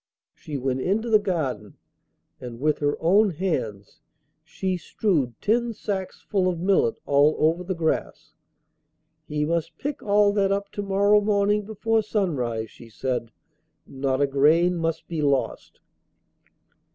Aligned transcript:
She 0.33 0.57
went 0.57 0.81
into 0.81 1.11
the 1.11 1.19
garden, 1.19 1.77
and 2.39 2.59
with 2.59 2.79
her 2.79 2.97
own 2.99 3.29
hands 3.29 3.99
she 4.43 4.75
strewed 4.75 5.39
ten 5.39 5.73
sacks 5.73 6.23
full 6.23 6.47
of 6.49 6.59
millet 6.59 6.95
all 7.05 7.35
over 7.37 7.63
the 7.63 7.75
grass. 7.75 8.33
'He 9.27 9.45
must 9.45 9.77
pick 9.77 10.01
all 10.01 10.33
that 10.33 10.51
up 10.51 10.71
to 10.71 10.81
morrow 10.81 11.21
morning 11.21 11.65
before 11.65 12.01
sunrise,' 12.01 12.71
she 12.71 12.89
said; 12.89 13.29
'not 13.85 14.19
a 14.21 14.25
grain 14.25 14.75
must 14.75 15.07
be 15.07 15.21
lost. 15.21 15.79